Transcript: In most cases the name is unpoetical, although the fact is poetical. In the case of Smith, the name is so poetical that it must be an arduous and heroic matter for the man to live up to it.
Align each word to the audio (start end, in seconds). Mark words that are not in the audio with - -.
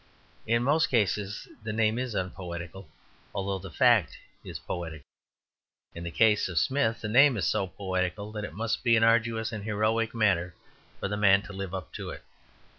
In 0.47 0.63
most 0.63 0.87
cases 0.89 1.47
the 1.61 1.71
name 1.71 1.99
is 1.99 2.15
unpoetical, 2.15 2.87
although 3.35 3.59
the 3.59 3.69
fact 3.69 4.17
is 4.43 4.57
poetical. 4.57 5.05
In 5.93 6.03
the 6.03 6.09
case 6.09 6.49
of 6.49 6.57
Smith, 6.57 7.01
the 7.01 7.07
name 7.07 7.37
is 7.37 7.45
so 7.45 7.67
poetical 7.67 8.31
that 8.31 8.43
it 8.43 8.53
must 8.55 8.83
be 8.83 8.95
an 8.95 9.03
arduous 9.03 9.51
and 9.51 9.63
heroic 9.63 10.15
matter 10.15 10.55
for 10.99 11.07
the 11.07 11.17
man 11.17 11.43
to 11.43 11.53
live 11.53 11.75
up 11.75 11.93
to 11.93 12.09
it. 12.09 12.23